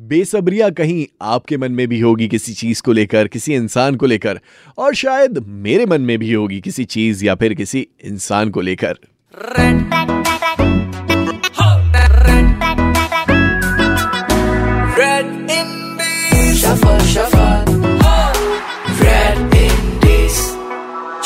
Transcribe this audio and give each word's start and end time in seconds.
बेसब्रिया 0.00 0.70
कहीं 0.70 1.06
आपके 1.22 1.56
मन 1.56 1.72
में 1.72 1.88
भी 1.88 2.00
होगी 2.00 2.28
किसी 2.28 2.52
चीज़ 2.52 2.82
को 2.82 2.92
लेकर 2.92 3.28
किसी 3.28 3.54
इंसान 3.54 3.96
को 3.96 4.06
लेकर 4.06 4.40
और 4.78 4.94
शायद 4.94 5.44
मेरे 5.46 5.86
मन 5.86 6.00
में 6.00 6.18
भी 6.18 6.32
होगी 6.32 6.60
किसी 6.60 6.84
चीज़ 6.84 7.24
या 7.24 7.34
फिर 7.34 7.54
किसी 7.54 7.86
इंसान 8.04 8.50
को 8.50 8.60
लेकर। 8.60 8.94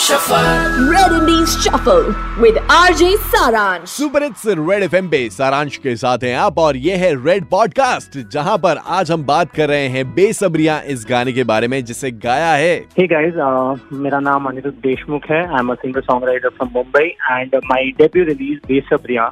Shuffle, 0.05 0.64
Indies 1.45 1.65
Shuffle 1.65 2.07
with 2.43 2.57
RJ 2.75 3.07
Saransh. 3.31 3.89
Super 3.89 4.23
hits 4.23 4.47
Red 4.49 4.83
FM 4.83 5.09
पे 5.11 5.19
सारांश 5.31 5.77
के 5.77 5.95
साथ 5.97 6.25
हैं 6.25 6.35
आप 6.37 6.59
और 6.59 6.77
ये 6.77 6.97
है 6.97 7.13
रेड 7.25 7.45
पॉडकास्ट 7.49 8.17
जहाँ 8.33 8.57
पर 8.59 8.77
आज 8.99 9.11
हम 9.13 9.25
बात 9.27 9.53
कर 9.57 9.69
रहे 9.69 9.89
हैं 9.89 10.05
बेसब्रिया 10.15 10.81
इस 10.95 11.05
गाने 11.09 11.33
के 11.33 11.45
बारे 11.45 11.69
में 11.69 11.85
जिसे 11.85 12.11
गाया 12.25 12.53
है 12.55 12.73
Hey 12.99 13.09
guys, 13.13 13.37
uh, 13.49 13.93
मेरा 13.95 14.21
नाम 14.21 14.49
अनिरुद्ध 14.49 14.77
देशमुख 14.79 15.31
है 15.31 15.45
I 15.45 15.59
am 15.59 15.73
a 15.73 15.75
singer 15.85 16.01
song 16.01 16.25
writer 16.29 16.49
from 16.49 16.71
Mumbai 16.75 17.07
and 17.31 17.57
my 17.65 17.91
debut 17.99 18.25
release 18.25 18.67
Besabriya 18.69 19.31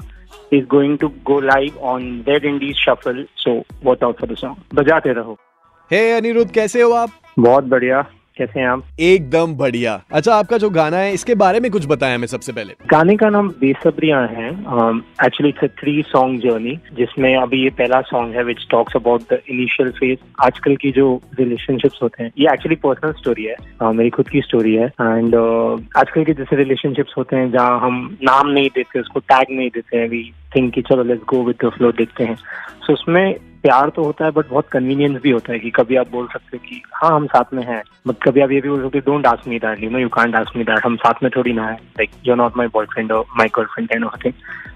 is 0.57 0.65
going 0.73 0.97
to 1.03 1.09
go 1.29 1.37
live 1.45 1.77
on 1.91 2.09
Dead 2.25 2.47
Indies 2.49 2.81
Shuffle. 2.87 3.27
So 3.45 3.61
watch 3.85 4.03
out 4.09 4.19
for 4.23 4.33
the 4.33 4.43
song. 4.43 4.59
बजाते 4.75 5.13
रहो 5.13 5.39
हे 5.91 5.99
hey, 6.01 6.17
Anirudh 6.17 6.51
कैसे 6.51 6.83
हो 6.83 6.93
आप 6.95 7.21
बहुत 7.39 7.65
बढ़िया 7.65 8.05
कैसे 8.39 8.61
हैं 8.61 8.67
आप? 8.69 8.83
एकदम 9.01 9.55
बढ़िया। 9.55 10.01
अच्छा 10.13 10.35
आपका 10.35 10.59
जो 10.59 10.71
गाना 10.71 10.97
है 10.97 11.13
इसके 11.15 11.35
बारे 11.35 11.61
में 11.61 11.71
कुछ 11.71 11.87
बताया 11.87 12.15
हमें 12.15 12.27
सबसे 12.27 12.53
पहले। 12.53 12.75
गाने 12.91 13.17
का 13.17 13.29
नाम 13.29 13.49
बेसब्रिया 13.61 14.21
है। 14.33 14.49
Actually 15.27 15.49
it's 15.49 15.65
three 15.81 16.03
song 16.03 16.41
journey 16.41 16.77
जिसमें 16.95 17.37
अभी 17.37 17.63
ये 17.63 17.71
पहला 17.71 18.01
सॉन्ग 18.01 18.35
है 18.37 18.45
which 18.45 18.67
talks 18.71 18.97
about 18.97 19.23
the 19.33 19.39
initial 19.51 19.91
phase 19.91 20.19
आजकल 20.41 20.77
की 20.77 20.91
जो 20.93 21.21
रिलेशनशिप्स 21.39 22.03
होते 22.03 22.23
हैं 22.23 22.33
ये 22.39 22.53
एक्चुअली 22.53 22.77
पर्सनल 22.77 23.13
स्टोरी 23.13 23.45
है। 23.45 23.57
Uh, 23.83 23.95
मेरी 23.95 24.11
खुद 24.11 24.29
की 24.29 24.41
स्टोरी 24.41 24.75
है। 24.75 24.87
एंड 24.87 25.35
uh, 25.35 25.99
आजकल 25.99 26.25
के 26.25 26.33
जैसे 26.33 26.57
रिलेशनशिप्स 26.57 27.15
होते 27.17 27.37
हैं 27.37 27.51
जहाँ 27.51 27.81
हम 27.81 28.19
नाम 28.23 28.49
नहीं 28.49 28.69
देते 28.75 29.01
उसको 29.01 29.21
टैग 29.21 29.57
नहीं 29.57 29.71
देते 29.71 29.97
हैं 29.97 30.09
वी 30.09 30.33
थिंक 30.57 30.73
कि 30.75 30.83
चलो 30.83 31.03
let's 31.03 31.25
go 31.25 31.43
with 31.45 31.57
the 31.65 31.69
flow 31.69 31.93
देखते 31.93 32.25
हैं। 32.25 32.35
सो 32.35 32.87
so, 32.87 32.93
उसमें 32.93 33.35
प्यार 33.63 33.91
तो 33.97 34.05
होता 34.05 34.25
है 34.25 34.31
बट 34.31 34.49
बहुत 34.49 34.69
कन्वीनियंस 34.69 35.21
भी 35.23 35.31
होता 35.31 35.53
है 35.53 35.59
कि 35.59 35.71
कभी 35.71 35.97
आप 35.97 36.11
बोल 36.11 36.27
सकते 36.33 36.57
हो 36.57 36.65
कि 36.69 36.81
हाँ 36.95 37.11
हम 37.15 37.27
साथ 37.27 37.53
में 37.55 37.63
हैं। 37.67 37.83
बट 38.07 38.23
कभी 38.23 38.41
आप 38.41 38.51
ये 38.53 38.61
भी 38.61 38.69
बोल 38.69 38.83
सकते 38.83 39.01
don't 39.07 39.27
ask 39.27 39.49
me 39.49 39.59
that 39.59 39.83
you 39.83 39.91
know 39.91 39.99
you 39.99 40.09
can't 40.17 40.35
ask 40.37 40.57
me 40.57 40.65
that 40.65 40.85
हम 40.85 40.97
साथ 40.97 41.23
में 41.23 41.31
थोड़ी 41.37 41.53
ना 41.53 41.67
है। 41.67 41.75
Like 41.75 42.11
you 42.27 42.35
not 42.35 42.57
my 42.57 42.69
boyfriend 42.75 43.13
और 43.13 43.25
my 43.39 43.49
girlfriend 43.57 43.89
kind 43.89 44.05
of 44.05 44.17
thing 44.25 44.33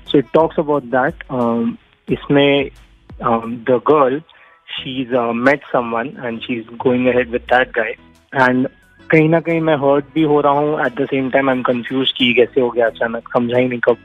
so 0.09 0.19
it 0.19 0.27
talks 0.35 0.59
about 0.59 0.85
that 0.95 1.25
इसमें 2.09 2.71
the 3.23 3.81
girl 3.91 4.21
she 4.69 5.01
is 5.03 5.15
met 5.45 5.65
someone 5.73 6.13
and 6.25 6.41
she 6.41 6.55
is 6.55 6.75
going 6.83 7.07
ahead 7.07 7.31
with 7.31 7.43
that 7.53 7.71
guy 7.79 7.95
and 8.33 8.69
कहीं 9.11 9.29
ना 9.29 9.41
कहीं 9.41 9.61
मैं 9.61 9.75
हर्ट 9.79 10.05
भी 10.15 10.23
हो 10.25 10.41
रहा 10.41 10.53
हूँ 10.53 10.81
at 10.85 11.01
the 11.01 11.07
same 11.11 11.31
time 11.31 11.49
I 11.51 11.57
am 11.57 11.63
confuse 11.63 12.13
कि 12.19 12.33
कैसे 12.35 12.61
हो 12.61 12.71
गया, 12.71 12.87
अचानक 12.87 13.29
समझा 13.33 13.59
ही 13.59 13.69
नहीं 13.69 13.81
कब, 13.81 13.97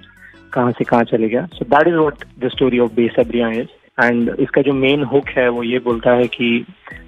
कहाँ 0.54 0.72
से 0.72 0.84
कहाँ 0.84 1.04
चले 1.04 1.30
गया। 1.30 1.46
So 1.54 1.66
that 1.66 1.88
is 1.88 1.96
what 1.96 2.24
the 2.40 2.50
story 2.52 2.80
of 2.80 2.92
Besabriya 2.96 3.50
is 3.52 3.68
and 4.04 4.36
इसका 4.40 4.62
जो 4.62 4.74
मेन 4.74 5.04
हुक 5.04 5.28
है 5.28 5.50
वो 5.50 5.64
ये 5.64 5.80
बोलता 5.80 6.12
है 6.12 6.28
कि 6.28 6.66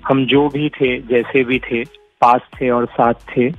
हम 0.08 0.26
जो 0.26 0.50
भी 0.50 0.70
थे 0.70 1.00
जैसे 1.00 1.44
भी 1.44 1.60
थे 1.60 1.84
पास 2.22 2.42
थे 2.62 2.70
और 2.70 2.86
साथ 2.86 3.14
थे 3.14 3.52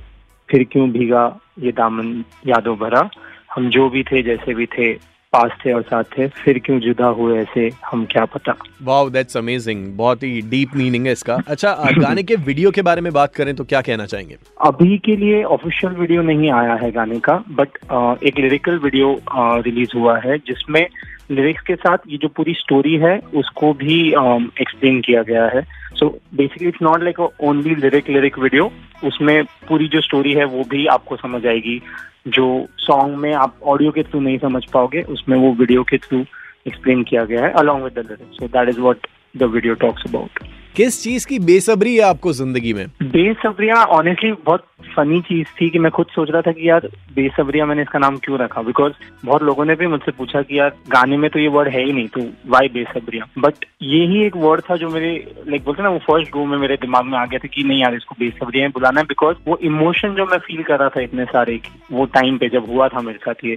फिर 0.49 0.63
क्यों 0.63 0.91
भीगा 0.91 1.39
ये 1.59 1.71
दामन 1.71 2.23
यादों 2.47 2.77
भरा? 2.77 3.09
हम 3.55 3.69
जो 3.69 3.89
भी 3.89 4.03
थे 4.03 4.23
जैसे 4.23 4.53
भी 4.53 4.65
थे 4.65 4.93
पास 5.33 5.51
थे 5.65 5.73
और 5.73 5.81
साथ 5.81 6.03
थे 6.03 6.27
फिर 6.27 6.59
क्यों 6.59 6.79
जुदा 6.79 7.05
हुए 7.05 7.39
ऐसे 7.39 7.71
हम 7.85 8.05
क्या 8.05 8.25
पता? 8.25 8.55
वाओ 8.83 9.09
दैट्स 9.09 9.37
अमेजिंग 9.37 9.97
बहुत 9.97 10.23
ही 10.23 10.41
डीप 10.41 10.75
मीनिंग 10.75 11.05
है 11.05 11.11
इसका. 11.11 11.37
अच्छा 11.47 11.71
गाने 11.97 12.23
के 12.23 12.35
वीडियो 12.35 12.71
के 12.71 12.81
बारे 12.81 13.01
में 13.01 13.13
बात 13.13 13.35
करें 13.35 13.55
तो 13.55 13.63
क्या 13.63 13.81
कहना 13.81 14.05
चाहेंगे? 14.05 14.37
अभी 14.61 14.97
के 14.97 15.15
लिए 15.15 15.43
ऑफिशियल 15.43 15.93
वीडियो 15.93 16.21
नहीं 16.21 16.51
आया 16.51 16.73
है 16.73 16.91
गाने 16.91 17.19
का 17.19 17.43
बट 17.49 17.77
एक 18.23 18.39
लिरिकल 18.39 18.77
वीडियो 18.77 19.19
रिलीज़ 19.37 19.97
हुआ 19.97 20.19
है 20.19 20.37
जिसमें 20.37 20.87
लिरिक्स 21.31 21.61
के 21.63 21.75
साथ 21.75 21.97
ये 22.07 22.17
जो 22.17 22.27
पूरी 22.27 22.53
स्टोरी 22.53 22.95
है, 22.97 23.17
उसको 23.35 23.73
भी 23.73 23.97
एक्सप्लेन 24.09 24.99
किया 25.01 25.21
गया 25.23 25.45
है। 25.47 25.61
So 25.95 26.07
basically 26.35 26.67
it's 26.67 26.81
not 26.81 27.03
like 27.03 27.19
only 27.19 27.75
lyric 27.75 28.09
lyric 28.09 28.39
video 28.39 28.71
उसमें 29.03 29.43
पूरी 29.67 29.87
जो 29.87 30.01
स्टोरी 30.01 30.33
है, 30.33 30.45
वो 30.45 30.63
भी 30.69 30.85
आपको 30.87 31.15
समझ 31.15 31.45
आएगी। 31.45 31.81
जो 32.27 32.45
सॉन्ग 32.79 33.17
में 33.17 33.33
आप 33.33 33.59
ऑडियो 33.63 33.91
के 33.91 34.03
थ्रू 34.03 34.19
नहीं 34.19 34.37
समझ 34.37 34.63
पाओगे, 34.73 35.01
उसमें 35.01 35.37
वो 35.37 35.51
वीडियो 35.53 35.83
के 35.83 35.97
थ्रू 35.97 36.23
एक्सप्लेन 36.67 37.03
किया 37.03 37.23
गया 37.25 37.45
है 37.45 37.51
along 37.53 37.83
with 37.83 37.93
the 37.93 38.05
lyrics 38.09 38.37
so 38.37 38.47
that 38.47 38.69
is 38.69 38.79
what 38.79 39.07
the 39.35 39.43
video 39.53 39.73
talks 39.83 40.03
about 40.07 40.39
किस 40.75 41.03
चीज़ 41.03 41.27
की 41.27 41.37
बेसब्री 41.39 41.95
है 41.95 42.01
आपको 42.01 42.31
ज़िंदगी 42.33 42.73
में? 42.73 42.87
बेसब्रिया 43.03 43.75
ऑनेस्टली 43.75 44.31
बहुत 44.31 44.65
फनी 44.95 45.19
चीज़ 45.21 45.47
थी 45.61 45.69
कि 45.69 45.79
मैं 45.79 45.91
खुद 45.91 46.05
सोच 46.05 46.29
रहा 46.31 46.41
था 46.41 46.51
कि 46.51 46.69
यार 46.69 46.87
बेसब्रिया 47.15 47.65
मैंने 47.65 47.81
इसका 47.81 47.99
नाम 47.99 48.17
क्यों 48.17 48.39
रखा? 48.39 48.61
बिकॉज़ 48.61 48.93
बहुत 49.25 49.43
लोगों 49.43 49.65
ने 49.65 49.75
भी 49.75 49.87
मुझसे 49.87 50.11
पूछा 50.11 50.41
कि 50.41 50.59
यार, 50.59 50.69
गाने 50.69 51.17
में 51.17 51.29
तो 51.29 51.39
ये 51.39 51.47
वर्ड 51.47 51.69
है 51.69 51.85
ही 51.85 51.93
नहीं 51.93 52.07
तो 52.07 52.21
वाई 52.47 52.67
बेसब्रिया? 52.67 53.27
बट 53.37 53.65
ये 53.81 54.05
ही 54.05 54.23
एक 54.25 54.35
वर्ड 54.35 54.61
था 54.61 54.75
जो 54.75 54.89
मेरे 54.89 55.33
लाइक 55.47 55.63
बोलते 55.63 55.83
ना, 55.83 55.89
वो 55.89 55.97
फ़र्स्ट 55.97 56.31
गो 56.31 56.45
में 56.45 56.57
मेरे 56.57 56.75
दिमाग 56.75 57.05
में 57.05 57.17
आ 57.17 57.25
गया 57.25 57.39
था 57.39 57.47
कि 57.47 57.63
नहीं 57.63 57.81
यार, 57.81 57.95
इसको 57.95 58.15
बेसब्रिया 58.19 58.67
बुलाना 58.67 58.99
है। 58.99 59.05
बिकॉज़ 59.05 59.37
वो 59.47 59.57
इमोशन 59.57 60.15
जो 60.15 60.25
मैं 60.25 60.37
फील 60.37 60.63
कर 60.63 60.79
रहा 60.79 60.89
था 60.89 61.01
इतने 61.01 61.25
सारे, 61.25 61.59
वो 61.91 62.05
टाइम 62.05 62.37
पे 62.37 62.49
जब 62.49 62.69
हुआ 62.69 62.87
था 62.87 63.01
मेरे 63.01 63.17
साथ 63.17 63.45
ये, 63.45 63.55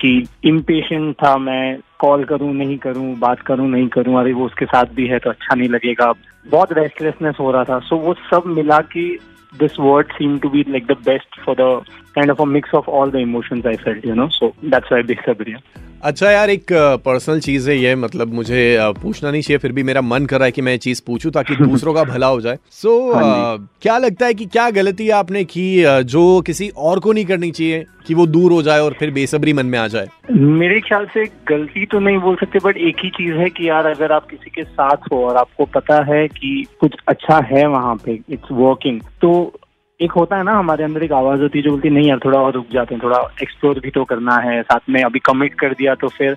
कि 0.00 0.26
इम्पेशेंट 0.44 1.14
था 1.14 1.36
मैं 1.36 1.78
कॉल 2.00 2.24
करूँ 2.24 2.52
नहीं 2.54 2.78
करूँ 2.78 3.14
बात 3.18 3.40
करूँ 3.40 3.68
नहीं 3.68 3.88
करूँ 3.88 4.18
अरे 4.20 4.32
वो 4.32 4.46
उसके 4.46 4.64
साथ 4.64 4.94
भी 4.94 5.06
है 5.06 5.18
तो 5.18 5.30
अच्छा 5.30 5.54
नहीं 5.54 5.68
लगेगा। 5.68 6.12
बहुत 6.46 6.72
रेस्टलेसनेस 6.72 7.36
हो 7.40 7.50
रहा 7.50 7.64
था। 7.64 7.78
सो 7.78 7.96
so, 7.96 8.02
वो 8.02 8.14
सब 8.30 8.46
मिला 8.46 8.78
कि 8.78 9.18
this 9.52 9.78
word 9.80 10.12
seem 10.12 10.38
to 10.38 10.48
be 10.48 10.64
like 10.68 10.86
the 10.86 10.96
best 11.06 11.40
for 11.40 11.54
the 11.54 11.84
kind 12.14 12.30
of 12.30 12.42
a 12.42 12.44
mix 12.44 12.74
of 12.74 12.90
all 12.90 13.10
the 13.10 13.16
emotions 13.16 13.66
I 13.66 13.76
felt 13.76 14.06
you 14.06 14.14
know 14.14 14.28
so 14.28 14.52
that's 14.64 14.92
why 14.92 15.02
Besabriya 15.26 15.58
अच्छा 16.02 16.30
यार 16.30 16.50
एक 16.50 16.66
पर्सनल 17.04 17.40
चीज़ 17.40 17.70
है 17.70 17.78
ये 17.78 17.94
मतलब 17.94 18.34
मुझे 18.34 18.78
पूछना 18.80 19.30
नहीं 19.30 19.42
चाहिए 19.42 19.58
फिर 19.58 19.72
भी 19.72 19.82
मेरा 19.82 20.00
मन 20.00 20.26
कर 20.26 20.36
रहा 20.36 20.44
है 20.44 20.50
कि 20.50 20.62
मैं 20.62 20.78
चीज़ 20.78 21.02
पूछूँ 21.06 21.32
ताकि 21.32 21.56
दूसरों 21.64 21.94
का 21.94 22.04
भला 22.04 22.26
हो 22.26 22.40
जाए। 22.40 22.58
सो 22.70 23.12
so, 23.12 23.16
uh, 23.16 23.78
क्या 23.82 23.98
लगता 23.98 24.26
है 24.26 24.34
कि 24.34 24.46
क्या 24.46 24.70
गलती 24.70 25.10
आपने 25.10 25.44
की 25.44 25.84
जो 26.04 26.40
किसी 26.40 26.68
और 26.68 27.00
को 27.00 27.12
नहीं 27.12 27.24
करनी 27.24 27.50
चाहिए 27.50 27.86
कि 28.06 28.14
वो 28.14 28.26
दूर 28.26 28.52
हो 28.52 28.62
जाए 28.62 28.80
और 28.80 28.96
फिर 28.98 29.10
बेसब्री 29.10 29.52
मन 29.52 29.66
में 29.66 29.78
आ 29.78 29.86
जाए? 29.86 30.08
मेरे 30.30 30.80
ख्याल 30.80 31.06
से 31.06 31.24
गलती 31.24 31.86
तो 31.86 31.98
नहीं 31.98 32.18
बोल 32.18 32.34
सकते 32.34 32.58
बट 32.64 32.76
एक 32.76 32.96
ही 33.04 33.10
चीज़ 33.10 33.34
है 33.34 33.50
कि 33.50 33.68
यार 33.68 33.86
अगर 33.86 34.12
आप 34.12 34.26
किसी 34.26 34.50
के 34.50 34.64
साथ 34.64 34.96
हो 35.12 35.26
और 35.26 35.36
आपको 35.36 35.64
पता 35.64 36.14
है 36.14 36.28
कि 36.28 36.66
कुछ 36.80 36.92
अच्छा 37.08 37.48
है 37.52 37.66
वहाँ 37.66 37.96
पे 38.04 38.20
इट्स 38.30 38.48
वर्किंग 38.52 39.00
तो 39.00 39.52
एक 40.00 40.12
होता 40.12 40.36
है 40.36 40.42
ना, 40.42 40.52
हमारे 40.52 40.84
अंदर 40.84 41.02
एक 41.02 41.12
आवाज़ 41.12 41.40
होती 41.42 41.58
है 41.58 41.62
जो 41.64 41.70
बोलती 41.70 41.90
नहीं 41.90 42.08
यार, 42.08 42.18
थोड़ा 42.24 42.38
और 42.38 42.52
रुक 42.52 42.66
जाते 42.72 42.94
हैं, 42.94 43.02
थोड़ा 43.02 43.18
एक्सप्लोर 43.42 43.78
भी 43.80 43.90
तो 43.90 44.04
करना 44.04 44.34
है, 44.36 44.62
साथ 44.62 44.90
में 44.90 45.02
अभी 45.02 45.18
कमिट 45.18 45.54
कर 45.60 45.72
दिया 45.74 45.94
तो 45.94 46.08
फिर 46.08 46.36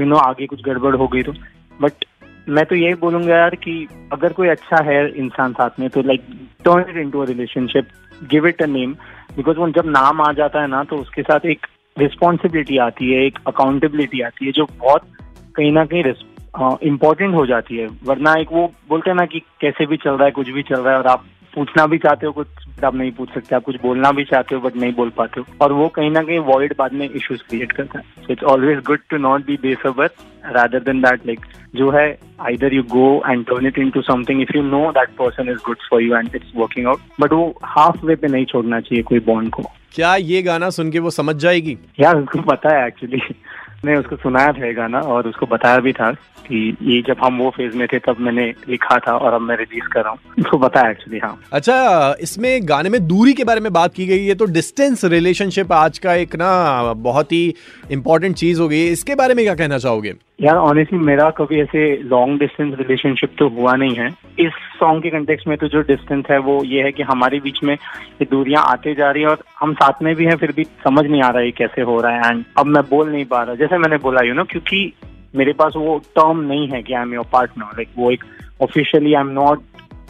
यू 0.00 0.06
नो 0.06 0.16
आगे 0.18 0.46
कुछ 0.46 0.62
गड़बड़ 0.64 0.94
हो 0.96 1.06
गई 1.08 1.22
तो। 1.22 1.32
बट 1.80 2.04
मैं 2.48 2.64
तो 2.66 2.74
यही 2.74 2.94
बोलूँगा 2.94 3.36
यार 3.36 3.54
कि 3.54 3.86
अगर 4.12 4.32
कोई 4.32 4.48
अच्छा 4.48 4.82
है 4.84 4.98
इंसान 5.16 5.52
साथ 5.52 5.80
में 5.80 5.88
तो 5.90 6.02
like 6.02 6.24
turn 6.64 6.90
it 6.90 6.96
into 6.96 7.20
a 7.20 7.26
relationship 7.26 7.88
give 8.30 8.46
it 8.46 8.62
a 8.62 8.66
name 8.66 8.92
because 9.36 9.56
वो 9.56 9.68
जब 9.70 9.86
नाम 9.88 10.20
आ 10.22 10.32
जाता 10.32 10.60
है 10.60 10.66
ना 10.66 10.82
तो 10.84 10.96
उसके 10.96 11.22
साथ 11.22 11.46
एक 11.46 11.66
रिस्पॉन्सिबिलिटी 11.96 12.78
आती 12.78 13.12
है, 13.12 13.24
एक 13.26 13.38
अकाउंटेबिलिटी 13.46 14.20
आती 14.20 14.46
है, 14.46 14.52
जो 14.52 14.66
बहुत 14.78 15.02
कहीं 15.56 15.72
ना 15.72 15.84
कहीं 15.84 16.12
इम्पोर्टेंट 16.82 17.34
हो 17.34 17.46
जाती 17.46 17.76
है। 17.76 17.86
वरना 18.04 18.34
एक 18.34 18.52
वो 18.52 18.66
बोलते 18.88 19.10
हैं 19.10 19.16
ना 19.16 19.24
कि 19.26 19.40
कैसे 19.60 19.86
भी 19.86 19.96
चल 19.96 20.10
रहा 20.10 20.24
है, 20.24 20.30
कुछ 20.30 20.48
भी 20.48 20.62
चल 20.62 20.80
रहा 20.80 20.92
है 20.92 20.98
और 20.98 21.06
आप 21.06 21.24
पूछना 21.56 21.86
भी 21.86 21.98
चाहते 21.98 22.26
हो 22.26 22.32
कुछ 22.32 22.84
आप 22.84 22.94
नहीं 22.94 23.10
पूछ 23.12 23.32
सकते 23.34 23.54
आप 23.56 23.62
कुछ 23.62 23.76
बोलना 23.82 24.10
भी 24.12 24.24
चाहते 24.24 24.54
हो 24.54 24.60
बट 24.60 24.76
नहीं 24.76 24.92
बोल 24.94 25.10
पाते 25.16 25.40
हो। 25.40 25.46
और 25.60 25.72
वो 25.72 25.88
कहीं 25.88 26.10
ना 26.10 26.22
कहीं 26.22 26.38
वॉइड 26.48 26.74
बाद 26.78 26.92
में 26.92 27.08
इश्यूज़ 27.08 27.42
क्रिएट 27.48 27.72
करता 27.72 27.98
है। 27.98 28.24
So 28.24 28.32
it's 28.32 28.44
always 28.44 28.78
good 28.86 29.00
to 29.10 29.16
not 29.18 29.46
be 29.46 29.56
बेसबर 29.62 30.10
rather 30.54 30.80
than 30.80 31.00
that 31.02 31.26
like 31.26 31.46
जो 31.74 31.90
है 31.90 32.06
either 32.40 32.74
you 32.74 32.82
go 32.82 33.08
and 33.28 33.44
turn 33.46 33.66
it 33.66 33.78
into 33.78 34.02
something 34.02 34.42
if 34.42 34.56
you 34.56 34.62
know 34.62 34.90
that 34.90 35.08
person 35.18 35.48
is 35.48 35.58
good 35.66 35.88
for 35.90 36.02
you 36.02 36.16
and 36.16 36.34
it's 36.34 36.52
working 36.56 36.86
out 36.86 37.00
but 37.20 37.32
वो 37.32 37.48
half 37.64 38.04
way 38.06 38.16
पे 38.16 38.28
नहीं 38.28 38.44
छोड़ना 38.44 38.80
चाहिए 38.80 39.02
कोई 39.02 39.20
bond 39.26 39.50
को। 39.50 39.62
क्या 39.94 40.14
ये 40.16 40.42
गाना 40.42 40.70
सुन 40.70 40.90
के 40.90 40.98
वो 40.98 41.10
समझ 41.10 41.36
जाएगी? 41.36 41.78
यार 42.00 42.16
उसको 42.16 42.40
पता 42.42 42.76
है 42.76 42.86
एक्चुअली 42.86 43.20
मैंने 43.84 43.98
उसको 43.98 44.16
सुनाया 44.16 44.52
था 44.52 44.72
गाना 44.72 45.00
और 45.00 45.28
उसको 45.28 45.46
बताया 45.46 45.78
भी 45.78 45.92
था 45.92 46.10
कि 46.46 46.76
ये 46.82 47.00
जब 47.02 47.16
हम 47.24 47.38
वो 47.38 47.50
फ़ेज़ 47.50 47.76
में 47.76 47.86
थे, 47.92 47.98
तब 47.98 48.16
मैंने 48.20 48.44
लिखा 48.68 48.98
था 48.98 49.16
और 49.16 49.32
अब 49.32 49.40
मैं 49.40 49.56
रिलीज़ 49.56 49.88
कर 49.92 50.00
रहा 50.00 50.10
हूँ। 50.10 50.18
उसको 50.38 50.58
बताया 50.58 50.90
एक्चुअली 50.90 51.18
हाँ। 51.18 51.40
अच्छा 51.52 52.16
इसमें 52.20 52.68
गाने 52.68 52.88
में 52.88 53.06
दूरी 53.06 53.32
के 53.32 53.44
बारे 53.44 53.60
में 53.60 53.72
बात 53.72 53.94
की 53.94 54.06
गई 54.06 54.24
है 54.26 54.34
तो 54.34 54.44
डिस्टेंस 54.46 55.04
रिलेशनशिप 55.04 55.72
आज 55.72 55.98
का 55.98 56.14
एक 56.14 56.36
ना 56.36 56.92
बहुत 56.92 57.32
ही 57.32 57.54
इम्पोर्टेंट 57.90 58.36
चीज़ 58.36 58.60
हो 58.60 58.68
गई। 58.68 58.86
इसके 58.86 59.14
बारे 59.14 59.34
में 59.34 59.44
क्या 59.44 59.54
कहना 59.54 59.78
चाहोगे? 59.78 60.14
यार 60.38 60.56
ऑनेस्टली 60.56 60.98
मेरा 60.98 61.28
कभी 61.30 61.60
ऐसे 61.60 61.80
लॉन्ग 62.02 62.38
डिस्टेंस 62.38 62.74
रिलेशनशिप 62.78 63.30
तो 63.38 63.48
हुआ 63.48 63.74
नहीं 63.74 63.94
है। 63.96 64.08
इस 64.38 64.52
सॉन्ग 64.78 65.02
के 65.02 65.10
कंटेक्स 65.10 65.46
में 65.46 65.56
तो 65.58 65.68
जो 65.68 65.80
डिस्टेंस 65.80 66.24
है, 66.30 66.38
वो 66.38 66.62
ये 66.64 66.82
है 66.82 66.90
कि 66.92 67.02
हमारे 67.02 67.38
बीच 67.40 67.62
में 67.64 67.72
ये 67.74 68.26
दूरियाँ 68.30 68.64
आते 68.66 68.94
जा 68.94 69.10
रही 69.10 69.22
है 69.22 69.28
और 69.28 69.38
हम 69.60 69.72
साथ 69.74 70.02
में 70.02 70.14
भी 70.14 70.24
हैं, 70.24 70.36
फिर 70.36 70.52
भी 70.56 70.64
समझ 70.64 71.04
नहीं 71.06 71.22
आ 71.22 71.28
रहा 71.28 71.42
है 71.42 71.50
कैसे 71.52 71.82
हो 71.82 72.00
रहा 72.00 72.12
है। 72.12 72.30
एंड 72.30 72.44
अब 72.58 72.66
मैं 72.66 72.82
बोल 72.90 73.10
नहीं 73.12 73.24
पा 73.24 73.42
रहा। 73.42 73.54
जैसे 73.54 73.78
मैंने 73.78 73.96
बोला 73.98 74.26
यू 74.26 74.34
नो 74.34 74.44
क्योंकि 74.44 74.92
मेरे 75.34 75.52
पास 75.52 75.72
वो 75.76 75.98
टर्म 76.16 76.40
नहीं 76.42 76.68
है 76.68 76.82
कि 76.82 76.92
I 76.92 77.02
am 77.02 77.14
your 77.14 77.24
partner 77.32 77.64
like 77.64 77.88
वो 77.98 78.10
एक 78.10 78.24
officially 78.62 79.14
I 79.14 79.20
am 79.20 79.30
not 79.32 79.62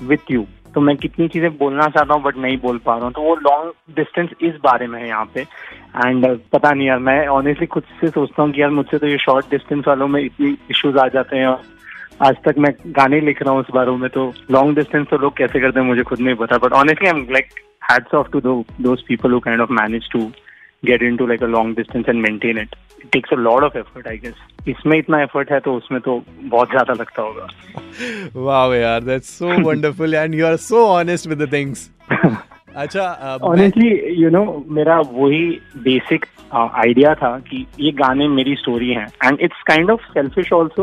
with 0.03 0.31
you 0.31 0.45
तो 0.77 0.81
मैं 0.81 0.97
कितनी 0.97 1.27
चीज़ें 1.29 1.57
बोलना 1.59 1.87
चाहता 1.89 2.15
हूँ 2.15 2.23
बट 2.23 2.37
नहीं 2.39 2.57
बोल 2.63 2.79
पा 2.87 2.95
रहा 2.95 3.05
हूँ। 3.05 3.13
तो 3.13 3.23
वो 3.23 3.35
लॉन्ग 3.37 3.95
डिस्टेंस 3.97 4.31
इस 4.45 4.55
बारे 4.65 4.87
में 4.87 4.99
है 5.01 5.07
यहाँ 5.09 5.25
पे। 5.35 5.41
एंड 5.41 6.27
पता 6.53 6.71
नहीं 6.71 6.89
यार, 6.89 6.99
मैं 6.99 7.27
ऑनेस्टली 7.29 7.67
खुद 7.67 7.83
से 8.01 8.09
सोचता 8.09 8.43
हूँ 8.43 8.53
कि 8.53 8.61
यार 8.63 8.71
मुझसे 8.71 8.99
तो 8.99 9.07
ये 9.07 9.19
शॉर्ट 9.19 9.47
डिस्टेंस 9.51 9.85
वालों 9.89 10.09
में 10.09 10.21
इतनी 10.23 10.57
इश्यूज़ 10.71 10.99
आ 10.99 11.07
जाते 11.15 11.37
हैं। 11.37 11.47
और 11.47 11.63
आज 12.23 12.37
तक 12.45 12.59
मैं 12.59 12.73
गाने 12.97 13.21
लिख 13.21 13.43
रहा 13.43 13.53
हूँ 13.53 13.61
उस 13.61 13.71
बारे 13.75 13.97
में 13.97 14.09
तो 14.11 14.33
लॉन्ग 14.51 14.77
डिस्टेंस 14.77 15.07
तो 15.11 15.19
लोग 15.19 15.37
कैसे 15.37 15.61
करते 15.61 15.81
हैं 15.81 15.87
मुझे 15.87 16.03
खुद 16.03 16.21
नहीं 16.21 16.35
पता। 16.43 16.59
But 16.59 16.73
honestly 16.75 17.09
I 17.09 17.19
am 17.19 17.27
like 17.33 17.49
hats 17.91 18.15
off 18.15 18.31
to 18.33 18.41
those 18.41 19.03
people 19.09 19.33
who 19.33 19.41
kind 19.41 19.61
of 19.61 19.73
manage 19.73 20.11
to 20.13 20.21
Get 20.86 21.04
into 21.18 21.28
like 21.28 21.44
a 21.44 21.48
long 21.48 21.76
distance 21.76 22.06
and 22.10 22.22
maintain 22.22 22.58
it 22.58 22.76
it 23.04 23.12
takes 23.12 23.34
a 23.34 23.38
lot 23.38 23.64
of 23.64 23.76
effort 23.76 24.08
I 24.08 24.18
guess 24.18 24.68
इसमें 24.68 24.98
इतना 24.98 25.22
effort 25.24 25.52
है 25.52 25.60
तो 25.60 25.76
उसमें 25.76 26.00
तो 26.02 26.24
बहुत 26.44 26.72
ज्यादा 26.72 26.94
लगता 26.94 27.22
होगा 27.22 27.48
Wow, 28.48 28.74
यार 28.74 29.04
that's 29.04 29.32
so 29.42 29.52
wonderful 29.70 30.16
and 30.22 30.40
you 30.40 30.46
are 30.52 30.58
so 30.70 30.86
honest 30.88 31.34
with 31.34 31.44
the 31.46 31.52
things. 31.58 31.90
अच्छा 32.77 33.39
ऑनेस्टली 33.45 33.89
यू 34.23 34.31
नो 34.31 34.45
मेरा 34.77 34.99
वही 35.13 35.45
बेसिक 35.85 36.27
आइडिया 36.55 37.15
था 37.15 37.31
कि 37.49 37.65
ये 37.81 37.91
गाने 37.93 38.27
मेरी 38.29 38.55
स्टोरी 38.57 38.91
है. 38.91 39.07
And 39.25 39.39
it's 39.43 39.63
kind 39.67 39.91
of 39.91 40.01
selfish 40.13 40.53
also 40.53 40.83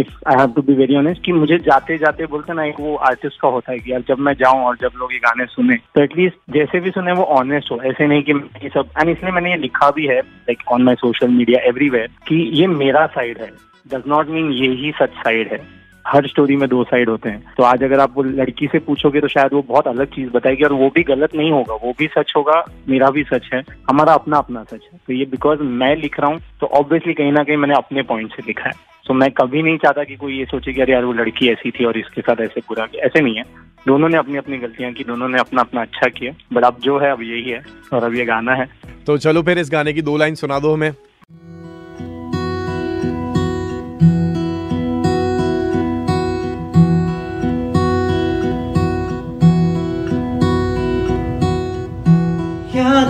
if 0.00 0.10
I 0.28 0.36
have 0.38 0.52
to 0.56 0.62
be 0.62 0.74
very 0.74 0.96
honest 0.96 1.24
कि 1.24 1.32
मुझे 1.32 1.58
जाते 1.58 1.96
जाते 1.98 2.26
बोलते 2.26 2.52
ना, 2.52 2.64
एक 2.64 2.80
वो 2.80 2.94
आर्टिस्ट 3.08 3.40
का 3.40 3.48
होता 3.48 3.72
है 3.72 3.78
कि 3.78 3.92
यार 3.92 4.02
जब 4.08 4.18
मैं 4.18 4.34
जाऊँ 4.40 4.62
और 4.64 4.76
जब 4.82 4.92
लोग 4.98 5.12
ये 5.12 5.18
गाने 5.18 5.46
सुने 5.46 5.76
तो 5.94 6.02
एटलीस्ट 6.02 6.36
जैसे 6.54 6.80
भी 6.80 6.90
सुने 6.90 7.12
वो 7.12 7.24
ऑनेस्ट 7.38 7.70
हो. 7.70 7.80
ऐसे 7.82 8.06
नहीं 8.06 8.22
कि 8.22 8.32
ये 8.62 8.68
सब 8.68 8.90
एंड 9.00 9.08
इसलिए 9.10 9.32
मैंने 9.32 9.50
ये 9.50 9.56
लिखा 9.58 9.90
भी 9.96 10.06
है 10.06 10.20
like 10.20 10.62
on 10.72 10.82
my 10.82 10.94
social 11.00 11.28
media 11.30 11.62
everywhere 11.68 12.08
कि 12.28 12.36
ये 12.60 12.66
मेरा 12.76 13.06
साइड 13.18 13.38
है. 13.40 13.50
डज 13.86 14.02
नॉट 14.08 14.28
मीन 14.30 14.52
ये 14.52 14.68
ही 14.76 14.92
सच 15.02 15.22
साइड 15.24 15.52
है. 15.52 15.60
हर 16.04 16.26
स्टोरी 16.26 16.56
में 16.56 16.68
दो 16.68 16.82
साइड 16.84 17.08
होते 17.08 17.28
हैं। 17.28 17.52
तो 17.56 17.62
आज 17.62 17.82
अगर 17.84 18.00
आप 18.00 18.14
वो 18.14 18.22
लड़की 18.22 18.66
से 18.66 18.78
पूछोगे 18.78 19.20
तो 19.20 19.28
शायद 19.28 19.52
वो 19.52 19.62
बहुत 19.62 19.86
अलग 19.88 20.06
चीज़ 20.06 20.30
बताएगी 20.30 20.64
और 20.64 20.72
वो 20.72 20.88
भी 20.88 21.02
गलत 21.02 21.34
नहीं 21.34 21.50
होगा। 21.52 21.74
वो 21.74 21.94
भी 21.98 22.06
सच 22.08 22.32
होगा, 22.36 22.62
मेरा 22.88 23.10
भी 23.10 23.22
सच 23.24 23.48
है, 23.54 23.62
हमारा 23.90 24.12
अपना 24.12 24.38
अपना 24.38 24.62
सच 24.62 24.88
है। 24.92 25.00
तो 25.06 25.12
ये 25.12 25.24
बिकॉज़ 25.24 25.62
मैं 25.62 25.94
लिख 25.96 26.20
रहा 26.20 26.30
हूँ 26.30 26.40
तो 26.60 26.66
ऑब्वियसली 26.66 27.14
कहीं 27.14 27.32
ना 27.32 27.44
कहीं 27.44 27.56
मैंने 27.56 27.74
अपने 27.74 28.02
पॉइंट 28.02 28.32
से 28.32 28.42
लिखा 28.46 28.68
है। 28.68 28.88
तो 29.06 29.14
मैं 29.14 29.30
कभी 29.30 29.62
नहीं 29.62 29.78
चाहता 29.78 30.04
कि 30.04 30.16
कोई 30.16 30.38
ये 30.38 30.44
सोचे 30.44 30.72
कि 30.72 30.80
अरे 30.80 30.92
यार, 30.92 31.04
वो 31.04 31.12
लड़की 31.12 31.48
ऐसी 31.48 31.70
थी 31.70 31.84
और 31.84 31.98
इसके 31.98 32.20
साथ 32.20 32.40
ऐसे 32.40 32.60
किया 32.60 32.86
ऐसे 33.00 33.20
नहीं 33.20 33.34
है। 33.34 33.44
दोनों 33.86 34.08
ने 34.08 34.16
अपनी 34.16 34.36
अपनी 34.36 34.58
गलतियाँ 34.58 34.92
की, 34.92 35.04
दोनों 35.04 35.28
ने 35.28 35.38
अपना 35.38 35.60
अपना 35.60 35.80
अच्छा 35.80 36.08
किया। 36.08 36.32
बट 36.52 36.64
अब 36.64 36.76
जो 36.80 36.98
है, 36.98 37.10
अब 37.12 37.22
यही 37.22 37.50
है 37.50 37.62
और 37.92 38.04
अब 38.04 38.14
ये 38.14 38.24
गाना 38.24 38.54
है। 38.54 38.68
तो 39.06 39.16
चलो 39.18 39.42
फिर 39.42 39.58
इस 39.58 39.70
गाने 39.72 39.92
की 39.92 40.02
दो 40.02 40.16
लाइन 40.16 40.34
सुना 40.34 40.58
दो 40.58 40.74
हमें। 40.74 40.92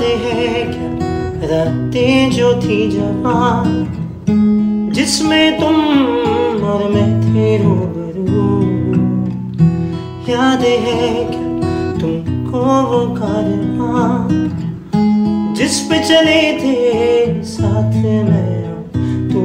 याद 0.00 0.22
है 0.22 0.64
क्या 0.64 1.48
रातें 1.48 2.30
जो 2.30 2.52
थी 2.62 2.76
जवान 2.90 3.66
जिसमें 4.94 5.60
तुम 5.60 5.74
और 6.64 6.84
मैं 6.90 7.10
थे 7.24 7.48
रूबरू, 7.62 8.44
याद 10.28 10.62
है 10.62 11.08
क्या 11.24 11.48
तुमको 12.00 12.62
वो 12.90 13.00
कारवां 13.16 14.14
जिस 15.54 15.80
पे 15.80 15.98
चले 16.08 16.40
थे 16.60 16.76
साथ 17.44 17.92
में 18.24 18.60
तो 19.30 19.42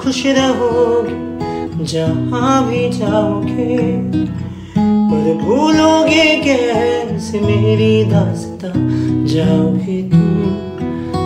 खुश 0.00 0.22
रहोगे, 0.28 1.84
जहाँ 1.84 2.54
भी 2.68 2.88
जाओगे। 2.90 3.76
पर 5.24 5.34
भूलोगे 5.34 6.36
कैसे 6.36 7.40
मेरी 7.40 8.04
दास्ता? 8.04 8.68
जाओगे 9.24 10.02
तुम 10.02 10.42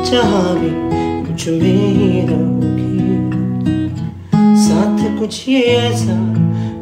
जहाँ 0.03 0.59
भी 0.59 0.71
कुछ 1.27 1.49
में 1.49 2.27
रहोगे? 2.27 3.31
साथ 4.57 5.19
कुछ 5.19 5.49
ये 5.49 5.63
ऐसा 5.63 6.15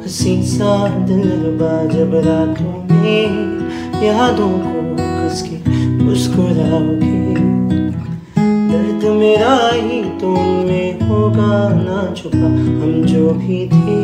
हँसी 0.05 0.43
सा 0.43 0.89
दिलरुबा 0.89 1.87
जब 1.87 2.15
रातों 2.15 2.95
में 2.95 3.59
यादों 4.07 4.51
को 4.51 4.97
कस 5.01 5.43
के 5.43 5.79
मुस्कुराओगे। 6.05 7.35
दर्द 8.73 9.05
मेरा 9.05 9.71
ही 9.73 10.05
तो 10.05 10.31
में 10.39 11.09
होगा 11.09 11.69
ना 11.69 12.15
छुपा। 12.15 12.39
हम 12.39 13.03
जो 13.07 13.31
भी 13.31 13.67
थे, 13.67 14.01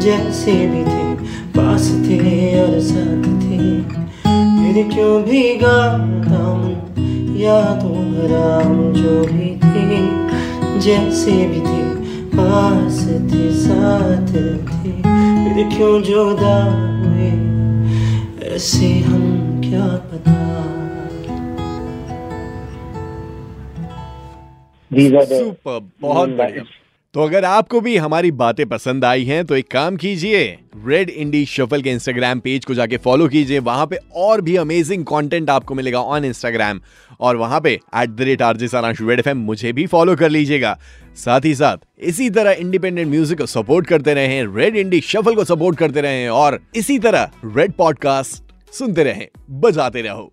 जैसे 0.00 0.52
भी 0.52 0.84
थे 0.84 1.15
पास 1.66 1.88
थे 1.90 2.62
और 2.62 2.80
साथ 2.80 3.24
थे 3.42 3.58
फिर 4.56 4.94
क्यों 4.94 5.22
भीगा 5.22 5.98
दामन 5.98 7.36
यादों 7.36 8.12
भरा 8.12 8.66
हम 8.66 8.92
जो 8.92 9.24
भी 9.24 9.48
थे। 9.56 10.78
जैसे 10.80 11.30
भी 11.30 11.60
थे 11.60 11.82
पास 12.36 13.08
थे 13.08 13.50
साथ 13.52 14.28
थे। 14.28 14.92
फिर 15.42 15.76
क्यों 15.76 16.02
जुदा 16.02 16.56
हुए? 17.02 17.30
ऐसे 18.54 18.86
हम 19.00 19.24
क्या 19.64 19.96
पता? 19.96 20.36
These 24.92 25.12
are 25.12 25.26
the 25.26 25.38
सुपर 25.38 25.90
बहुत 26.00 26.28
बढ़िया. 26.28 26.85
तो 27.16 27.22
अगर 27.22 27.44
आपको 27.44 27.80
भी 27.80 27.96
हमारी 27.96 28.30
बातें 28.30 28.64
पसंद 28.68 29.04
आई 29.04 29.24
हैं 29.24 29.44
तो 29.46 29.56
एक 29.56 29.70
काम 29.70 29.96
कीजिए 29.96 30.42
रेड 30.86 31.10
इंडी 31.10 31.44
शफल 31.46 31.82
के 31.82 31.90
इंस्टाग्राम 31.90 32.40
पेज 32.40 32.64
को 32.64 32.74
जाके 32.74 32.96
फॉलो 32.96 33.28
कीजिए। 33.28 33.58
वहाँ 33.58 33.86
पे 33.86 33.98
और 34.14 34.40
भी 34.40 34.56
अमेजिंग 34.56 35.04
कंटेंट 35.04 35.50
आपको 35.50 35.74
मिलेगा 35.74 36.00
ऑन 36.00 36.24
इंस्टाग्राम 36.24 36.80
और 37.20 37.36
वहाँ 37.36 37.60
पे 37.60 37.70
at 37.70 38.10
the 38.10 38.20
rate 38.20 38.42
RJ 38.42 38.68
Saransh 38.68 39.00
Red 39.00 39.18
F 39.18 39.34
मुझे 39.34 39.72
भी 39.72 39.86
फॉलो 39.86 40.16
कर 40.16 40.30
लीजिएगा। 40.30 40.76
साथ 41.16 41.44
ही 41.44 41.54
साथ, 41.54 41.76
इसी 41.98 42.30
तरह 42.30 42.50
इंडिपेंडेंट 42.50 43.08
म्यूज़िक 43.08 43.38
को 43.38 43.46
सपोर्ट 43.46 43.86
करते 43.86 44.14
रहें 44.14 44.56
रेड 44.56 44.76
इंडी 44.76 45.00
शफल 45.00 45.34
को 45.34 45.44
सपोर्ट 45.44 45.78
करते 45.78 46.00
रहें 46.00 46.28
और 46.28 46.60
इसी 46.76 46.98
तरह 46.98 47.30
रेड 47.46 47.72
पॉडकास्ट 47.72 48.72
सुनते 48.72 49.04
रहें। 49.04 49.26
बजाते 49.50 50.02
रहो। 50.02 50.32